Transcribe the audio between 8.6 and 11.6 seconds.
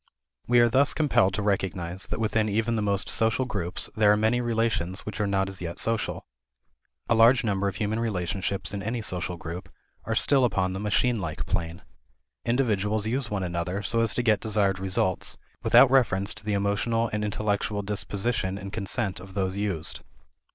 in any social group are still upon the machine like